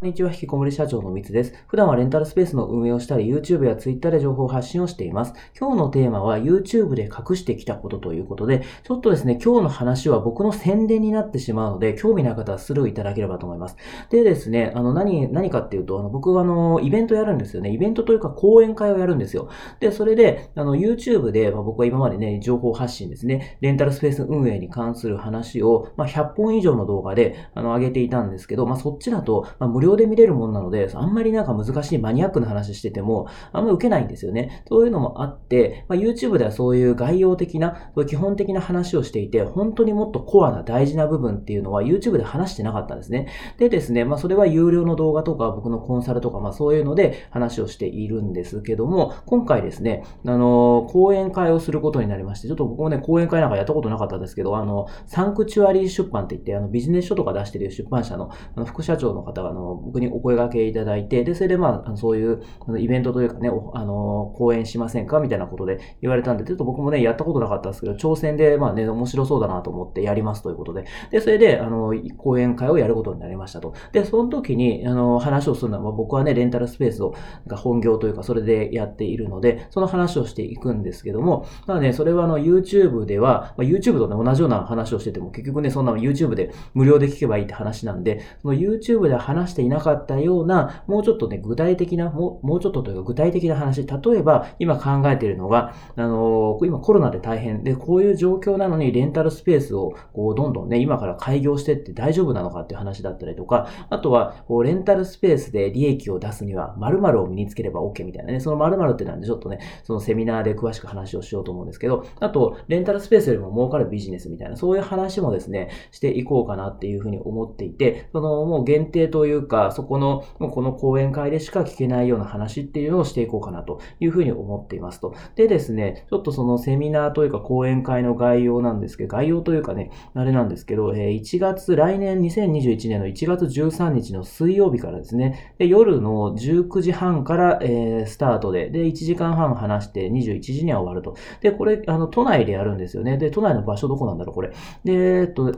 [0.00, 1.52] こんにちは、引きこもり社長のみつです。
[1.66, 5.34] 普段はレンタルスペースの運営をしたり、YouTube や Twitter で情報発信をしています。
[5.58, 13.76] 今日のテーマは YouTube で隠してきたことということで、ちょっとですね、今日の話は僕の宣伝になってしまうので、興味ない方はスルーいただければと思います。
[14.08, 17.72] でですね、あの、何、何かっていうと、あの、僕はあの、イベントやるんですよね。
[17.72, 19.48] イベントというか講演会をやるんですよ。
[19.80, 34.64] で、それで、あの、YouTube で、まあ、僕は今までね、情報発信ですね、レンタルスペース運営に関する話を、まあ、100本以上の動画で、あの、上げていたんですけど、まあ、そっちだと、まあ、無料で見れるものなので、あんまりなんか難しいマニアックな話してても、あんま受けないんですよね。
[34.68, 43.28] そういうのもあって、まあ、YouTube ではそういう概要的な、基本的な話をしていて、本当にもっとコアな大事な部分っていうのは YouTube で話してなかったんですね。
[43.58, 62.42] でですね、まあそれは有料の動画とか僕のコンサルとか、まあそういうので話をしているんですけども、今回ですね、あの、講演会をすることになりまして、ちょっと僕もね、講演会なんかやったことなかったんですけど、あの、サンクチュアリー出版って言って、あの、ビジネス書とか出してる出版社の、あの、副社長の方が、あの、僕にお声掛けいただいて、で、それでまあ、そういう
[62.78, 73.74] イベントというかね、あの、講演しませんかみたいなことで言われたんで、ちょっと僕もね、やったことなかったんですけど、挑戦で、まあね、面白そうだなと思ってやりますということで、で、それで、あの、講演会をやることになりましたと。
[73.92, 77.14] で、その時に、あの、話をするのは、僕はね、レンタルスペースを、
[77.56, 125.14] 本業というか、それでやっているので、その話をしていくんですけども、ただね、それはあの、YouTube では、まあ、YouTube とね、同じような話をしてても、結局ね、そんな YouTube で無料で聞けばいいって話なんで、その YouTube で話していなかったような、もうちょっとね、具体的な、もうもうちょっとというか具体的な話、例えば今考えているのが、あのー、今コロナで大変で、こういう状況なのにレンタルスペースをこうどんどんね、今から開業してって大丈夫なのかっていう話だったりとか、あとは、こうレンタルスペースで利益を出すには〇〇を身につければ OK みたいなね、その〇〇ってなんでちょっとね、そのセミナーで詳しく話をしようと思うんですけど、あと、レンタルスペースよりも儲かるビジネスみたいな、そういう話もですね、していこうかなっていうふうに思っていて、そのもう限定というか、そこの、もうこの講演会でしか聞けないような話っていうのをしていこうかなというふうに思っていますと。
[125.36, 141.16] でですね、ちょっとそのセミナーというか講演会の概要なんですけど、概要というかね、あれなんですけど、1月、来年2021年の1月13日の水曜日からですね、で夜の19時半から、え、スタートで、で、1時間半話して21時には終わると。
[141.40, 143.18] で、これ、あの、都内でやるんですよね。
[143.18, 144.50] で、都内の場所どこなんだろう、これ。
[144.84, 145.52] で、えっと、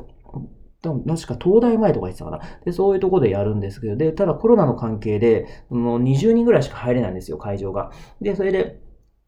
[0.82, 2.40] 多分、確か東大前とか言ってたかな。
[2.64, 7.90] で、そういうとこでやるんですけど、で、ただコロナの関係で、もう20人ぐらいしか入れないんですよ、会場が。
[8.20, 8.80] で、それで、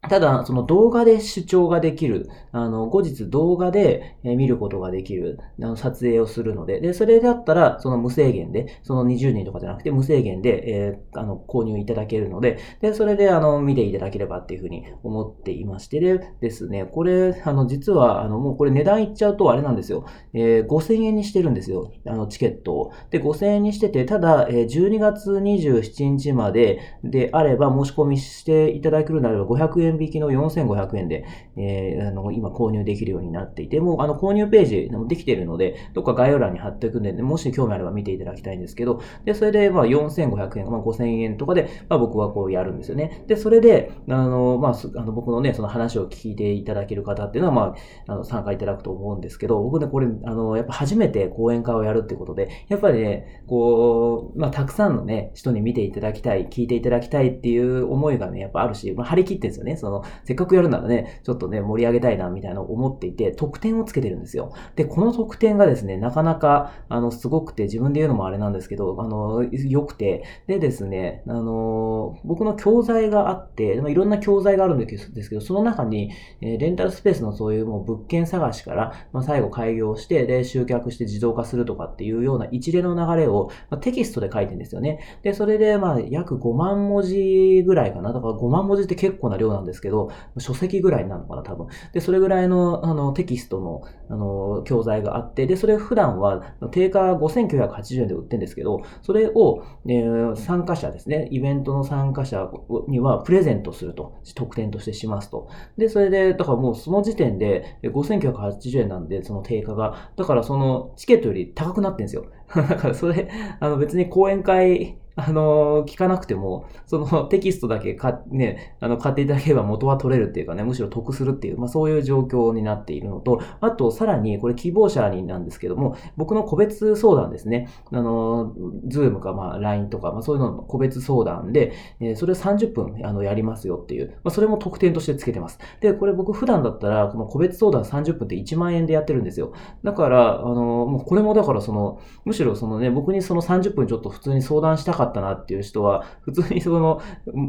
[0.09, 20.05] ただ、その動画で主張ができる、あの、後日動画で見ることができる、あの、撮影をするので、で、それだったら、その無制限で、その20人とかじゃなくて無制限で、えー、あの、購入いただけるので、で、それで、あの、見ていただければっていうふうに思っていまして、でですね、これ、あの、実は、あの、もうこれ値段いっちゃうとあれなんですよ。
[20.33, 21.93] えー、5000円にしてるんですよ。
[22.05, 22.91] あの、チケットを。
[23.09, 31.25] で、5000円にしてて、ただ、えー、12月27日までであれば、申し込みしていただけるならば500円引きの4500円で、
[31.57, 43.23] えー、あの、今購入できるようになっていて、もうあの購入ページできているので、どっか概要欄に貼っておくんで、もし興味あれば見ていただきたいんですけど、で、それでまあ4500円、まあ5000円とかで、まあ僕はこうやるんですよね。
[43.27, 47.75] で、それで、あの、まあ、あの僕のね、その話を聞いていただける方っていうのは、ま
[48.07, 59.75] あ、あの参加いただくと思うんですけど、僕ね、これ、あの、やっぱ初めて講演会をやるってことで、やっぱりね、こう、まあ、たくさんのね、人に見ていただきたい、聞いていただきたいっていう思いがね、やっぱあるし、まあ、張り切ってんですよね。
[59.83, 64.53] その、せっかくやるならね、ちょっとね、盛り上げたいな、みたいなのを思っていて、得点をつけてるんですよ。
[64.75, 76.11] で、この得点がですね、なかなか、あの、すごくて、自分で言うのもあれなんですけど、あの、良くて、でですね、あの、僕の教材があって、まあ、いろんな教材があるんですけど、その中に、
[76.41, 84.99] えレンタルスペースのそういうもう物件探しから、まあ、最後開業して、で、集客して自動化するとかっていうような一連の流れを、まあ、テキストで書いてるんですよね。
[85.23, 88.13] で、それで、まあ、約5万文字ぐらいかな。
[88.13, 91.67] だから5万文字って結構な量なんですですけど、書籍ぐらいなのかな、多分。
[91.91, 102.49] で、それぐらいの、あの、テキストの、あの、教材があって、で、それ普段は、定価5980円で売ってるんですけど、それを、えー、参加者ですね、イベントの参加者
[102.87, 105.49] にはプレゼントすると、特典としてしますと。
[105.77, 110.11] で、それで、だからもうその時点で5980円なんで、その定価が。
[110.15, 112.25] だからそのチケットより高くなってるんですよ。
[112.55, 113.29] だからそれ、
[113.59, 127.69] あの別に講演会あの、聞かなくても、その テキストだけか、ね、あの、買っていただければ元は取れるっていうかね、むしろ得するっていう、まあそういう状況になっているのと、あと、さらに、これ希望者になんですけども、僕の個別相談ですね。
[127.91, 128.53] あの、
[128.87, 135.59] ズームか、まあ LINE とか、まあそういうのの個別相談で、え、それを30分、あの、やりますよっていう、まあそれも特典としてつけてます。
[135.79, 139.53] で、これ僕普段だったら、この個別相談30分って1万円でやってるんですよ。
[139.83, 140.55] だから、あの、
[140.87, 147.01] もうこれもだからその、むしろそのね、僕にその30分ちょっと普通に相談したからかったなっていう人は、普通にその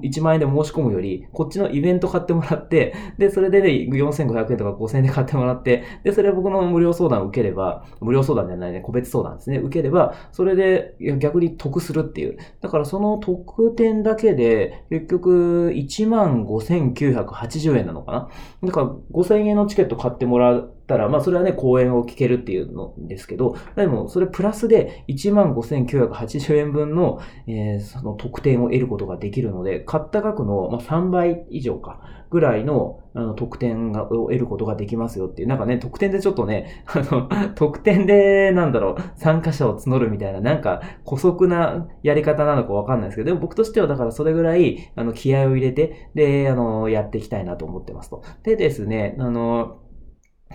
[0.03, 12.39] 1万円で申し込むより、こっちのイベント買ってもらって、で、それでね、4500円とか5000円で買ってもらって、で、それ僕の無料相談を受ければ、無料相談じゃないね、個別相談ですね、受ければ、それで逆に得するっていう。
[12.61, 18.29] だからその特典だけで、結局1万5980円なのかな
[18.65, 32.01] だから5000円のチケット買ってもらったら、まあそれはね、公演を聞けるっていうのですけど、でもそれプラスで15,980円分の、えー、その特典を得ることができるので、買った額の、まあ、3倍以上か、
[32.35, 48.23] ぐらいのあの特典がを得ることができますよっていう、なんかね、特典でちょっとね、 あの、特典で、なんだろう、参加者を募るみたいな、なんか、古速なやり方なのかわかんないですけど、でも僕としてはだからそれぐらい、あの、気合を入れて、で、あの、やっていきたいなと思ってますと。
[48.43, 49.77] でですね、あの、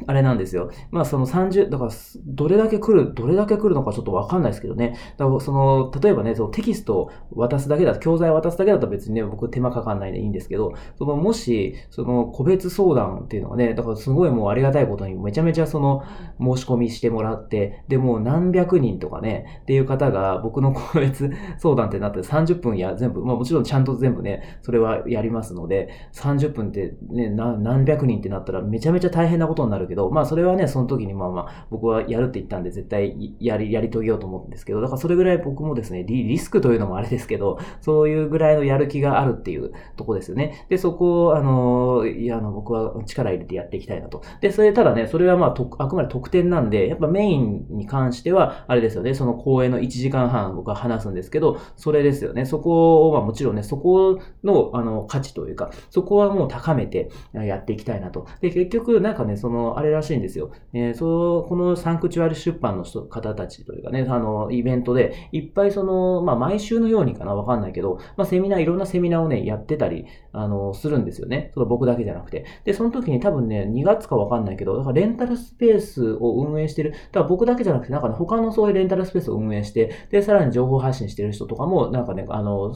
[0.07, 0.72] あれなんですよ。
[0.92, 1.92] まあその30、だから
[2.25, 4.98] どれだけ来る、どれだけ来るのかちょっとわかんないですけどね。
[5.18, 16.04] だからその、例えばね、そのテキストを渡すだけだと、教材を渡すだけだと別にね、僕手間かかんないでいいんですけど、そのもし、その個別相談っていうのはね、だからすごいもうありがたいことにめちゃめちゃその
[16.40, 40.65] 申し込みしてもらって、でもう何百人とかね、っていう方が僕の 個別相談ってなって30分や全部、まあもちろんちゃんと全部ね、それはやりますので、30分ってね、何百人ってなったらめちゃめちゃ大変なことになるけど、まあそれはね、その時にまあまあ僕はやるって言ったんで絶対やり、やり遂げようと思うんですけど、だからそれぐらい僕もですね、リリスクというのもあれですけど、そういうぐらいのやる気があるっていうとこですよね。
[40.69, 44.21] で、そこを、あの、いや、あの、僕は力入れてやっていきたいなと。
[44.41, 52.45] で、それただね、それはまあ、とあくまで特典なんで、やっぱメインに関しては、あれですよね、その公演の1時間半僕は話すんですけど、それですよね。
[52.45, 58.27] そこを、まあもちろんね、そこの、あの、価値というか、そこはもう高めてやっていきたいなと。
[58.41, 60.52] で、結局、なんかね、その、あれらしいんですよ。
[60.74, 71.52] えー、そう、このサンクチュアリ出版の方たちというかね、あの、イベントで、いっぱいその、まあ、毎週のようにかな、わかんないけど、まあ、セミナー、いろんなセミナーをね、やってたり、あの、するんですよね。
[71.54, 72.46] その僕だけじゃなくて。
[72.66, 82.75] で、その時に多分ね、2月かわかんないけど、だからレンタルスペースを運営してる、だから僕だけじゃなくて、なんかね、他のそういうレンタルスペースを運営して、で、さらに情報発信してる人とかも、なんかね、あの、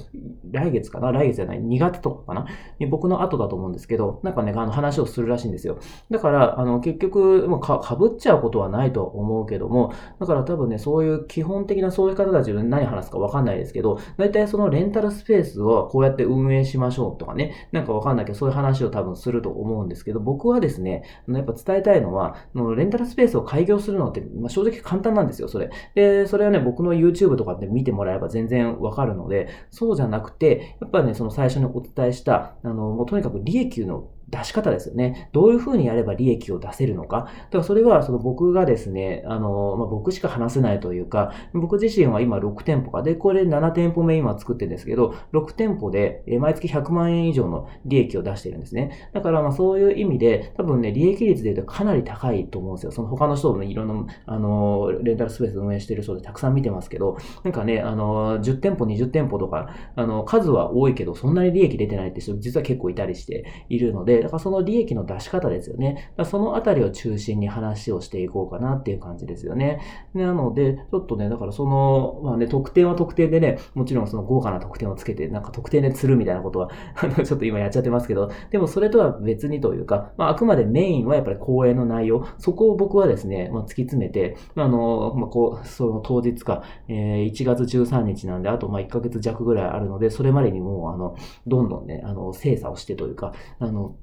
[0.51, 1.11] 来月かな？
[1.11, 2.47] 来月じゃない、2月とかかな？
[2.79, 5.79] に僕の後だと思うんですけど、なんかね、あの話をするらしいんですよ。
[6.09, 22.35] だから、あの、結局、まあ、か、ぶっちゃうことはないと思うけども、だから多分ね、そういう基本的なそういう方たち何話すかわかんないですけど、大体そのレンタルスペースをこうやって運営しましょうとかね、なんかわかんないけど、そういう話を多分すると思うんですけど、僕はですね、やっぱ伝えたいのは、
[22.75, 25.69] レンタルスペースを開業するのって、まあ、正直簡単なんですよ、それ。
[25.95, 35.29] で、それはね、僕の YouTube とかで見てもらえば全然わかるので、そうじゃなくて、やっぱね、その最初にお伝えした、あの、もうとにかく利益の出し方ですよね。
[35.31, 37.17] どういうふうにやれば利益を出せるのか。
[37.17, 43.03] だからそれはその僕がですね、あの、まあ、僕しか話せないというか、僕自身は今6店舗か。
[43.03, 49.09] で、これ7店舗目今作ってるんですけど、6店舗で毎月100万円以上の利益を出してるんですね。
[49.13, 52.91] だからまあそういう意味で、多分ね、利益率で言うとかなり高いと思うんですよ。
[52.91, 66.13] その他の人も、いろんな、あの、レンタルスペース運営してる人でたくさん見てますけど、なんかね、あの、10店舗、20店舗とか、あの、数は多いけど、そんなに利益出てないって人実は結構いたりしているので、だからその利益の出し方ですよね。
[66.25, 69.79] そのあたりを中心に話をしていこうかなっていう感じですよね。
[70.13, 91.15] なので、ちょっとね、だからその、まあね、特典は特典でね、もちろんその豪華な特典をつけて、なんか特典で釣るみたいなことは、 あの、ちょっと今やっちゃってますけど、でもそれとは別にというか、まあ、あくまでメインはやっぱり講演の内容、そこを僕はですね、まあ、突き詰めて、あの、まあ、こう、その当日か、えー、1月13日なんで、あとまあ1ヶ月弱ぐらいあるので、それまでにもう、あの、
[91.47, 93.95] どんどんね、あの、精査をしてというか、あの、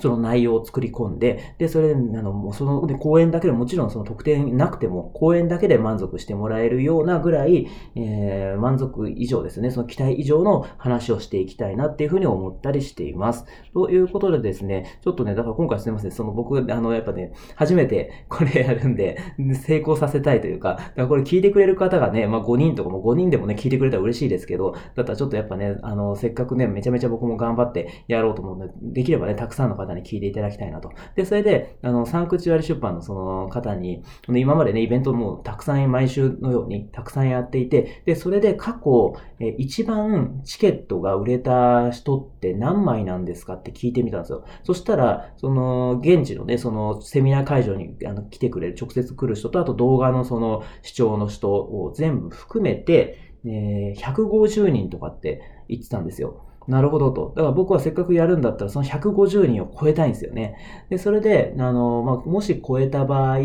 [0.00, 13.46] その内容を作り込んで、で、それで、あの、もうその、で、講演だけでもちろんその特典なくても、講演だけで満足してもらえるようなぐらい、えー、満足以上ですね、その期待以上の話をしていきたいなっていうふうに思ったりしています。
[13.72, 19.18] ということでですね、ちょっとね、だから今回すみません、その僕、あの、やっぱね、初めてこれやるんで、
[19.54, 30.92] 成功させたいというか、だからこれ聞いてくれる方がね、まあ5人とかも5人でもね、聞いてくれたら嬉しいですけど、だったらちょっとやっぱね、あの、せっかくね、めちゃめちゃ僕も頑張ってやろうと思うので、できればね、たくさんの方に聞いていただきたいなと。
[31.16, 44.44] で、それで、あの、サンクチュアリ出版のその方に、今までね、イベントもたくさん毎週のようにたくさんやっていて、で、それで過去、え一番チケットが売れた人って何枚なんですかって聞いてみたんですよ。
[44.64, 56.47] そしたら、その、現地のね、その、セミナー会場にあの来てくれる、直接来る人と、あと動画のその、視聴の人を全部含めて、えー、150人とかって言ってたんですよ。
[56.68, 57.32] なるほどと。
[57.34, 60.56] だから僕はせっかくやるんだったら、その150人を超えたいんですよね。
[60.90, 63.38] で、それで、あの、まあ、もし超えた場合、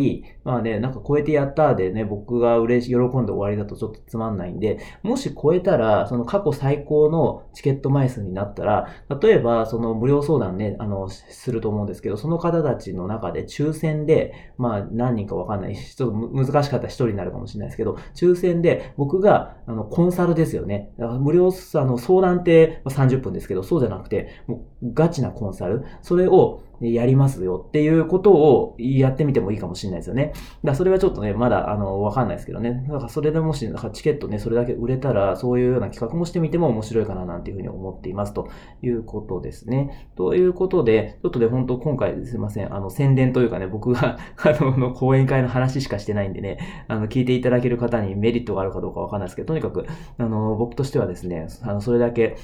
[0.44, 8.90] まあね、なんか超えてやったでね、僕が嬉し、喜んで終わりだとちょっとつまんないんで、もし超えたら、その過去最高のチケット枚数になったら、
[9.22, 20.92] 例えば、その無料相談ね、あの、すると思うんですけど、その方たちの中で抽選で、まあ、何人かわかんないし、ちょっと難しかったら一人になるかもしれないですけど、抽選で僕が、あの、コンサルですよね。
[21.00, 30.28] だから無料、あの、相談って30分ですけど、そうじゃなくて、もうガチなコンサル、それをやりますよっていうことをやってみてもいいかもしれないですよね。
[30.28, 32.86] だからそれはちょっとね、まだ、あの、わかんないですけどね。
[32.88, 38.50] だからそれでもし、チケットね、それだけ売れたら、そういうような企画もしてみても面白いかななんていうふうに思っていますと
[38.82, 40.10] いうことですね。
[40.16, 49.86] ということで、ちょっとね、本当今回すいません、あの、宣伝というかね、僕が、 あの、の講演会の話しかしてないんでね、あの、聞いていただける方にメリットがあるかどうかわかんないですけど、とにかく、
[50.18, 52.36] あの、僕としてはですね、あの、それだけ、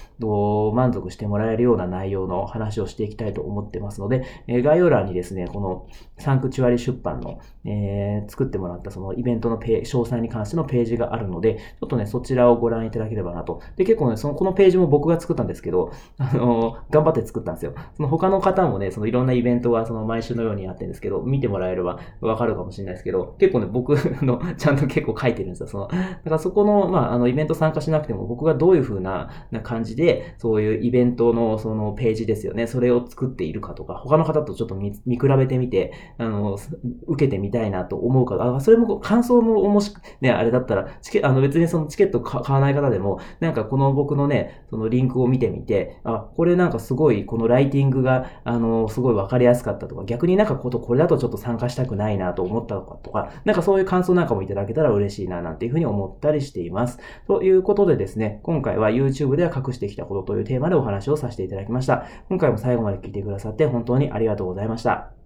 [0.74, 13.62] 満足してもらえるような内容の話をしていきたいと思ってますので、え概要欄にですね、このサンクチュアリ出版の、えー、作ってもらったそのイベントのペ詳細に関してのページがあるので、ちょっとね、そちらをご覧いただければなと。
[13.76, 17.74] で、結構ね、その、このページも僕が作ったんですけど、 あのー、頑張って作ったんですよ。
[17.96, 23.92] その他の方もね、そのいろんなイベントがその毎週のようにやってるんですけど、見てもらえればわかるかもしれないですけど、結構ね、僕
[24.24, 25.68] のちゃんと結構書いてるんですよ。
[25.68, 36.58] その、だからそこの、まあ、あの、イベント参加しなくても僕がどういう風なな感じで、そういうイベントのそのページですよね、それを作っているかとか、他の方とちょっと見比べてみて、あの、
[37.08, 57.00] 受けてみたいなと思うか、あ、それも感想ももし、ね、あれだったら、チケあの別にそのチケット買わない方でも、なんかこの僕のね、そのリンクを見てみて、あ、これなんかすごい、このライティングが、あの、すごいわかりやすかったとか、逆になんかこと、これだとちょっと参加したくないなと思ったとか、なんかそういう感想なんかもいただけたら嬉しいな、なんていうふうに思ったりしています。
[57.28, 62.06] ということでですね、今回は YouTube では隠してきたことというテーマでお話をさせていただきました。
[62.30, 65.19] 今回も最後まで聞いてくださって本当ににありがとうございました。